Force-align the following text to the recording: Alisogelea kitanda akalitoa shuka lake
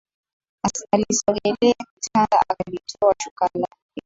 Alisogelea 0.93 1.85
kitanda 2.01 2.39
akalitoa 2.49 3.15
shuka 3.23 3.49
lake 3.53 3.75